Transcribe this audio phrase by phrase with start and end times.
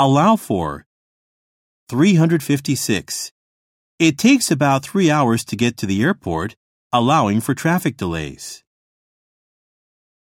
[0.00, 0.86] Allow for.
[1.88, 3.32] 356.
[3.98, 6.54] It takes about three hours to get to the airport,
[6.92, 8.62] allowing for traffic delays.